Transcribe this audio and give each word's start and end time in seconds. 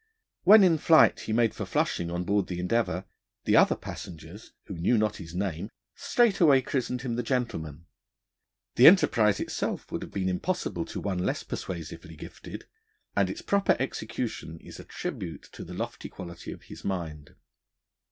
When 0.45 0.63
in 0.63 0.79
flight 0.79 1.19
he 1.19 1.31
made 1.31 1.53
for 1.53 1.63
Flushing 1.63 2.09
on 2.09 2.23
board 2.23 2.47
the 2.47 2.57
Endeavour, 2.59 3.05
the 3.45 3.55
other 3.55 3.75
passengers, 3.75 4.51
who 4.65 4.79
knew 4.79 4.97
not 4.97 5.17
his 5.17 5.35
name, 5.35 5.69
straightway 5.93 6.61
christened 6.61 7.03
him 7.03 7.13
'the 7.17 7.21
gentleman.' 7.21 7.85
The 8.77 8.87
enterprise 8.87 9.39
itself 9.39 9.91
would 9.91 10.01
have 10.01 10.09
been 10.09 10.27
impossible 10.27 10.85
to 10.85 10.99
one 10.99 11.19
less 11.19 11.43
persuasively 11.43 12.15
gifted, 12.15 12.65
and 13.15 13.29
its 13.29 13.43
proper 13.43 13.75
execution 13.79 14.57
is 14.57 14.79
a 14.79 14.83
tribute 14.85 15.43
to 15.51 15.63
the 15.63 15.75
lofty 15.75 16.09
quality 16.09 16.51
of 16.51 16.63
his 16.63 16.83
mind. 16.83 17.35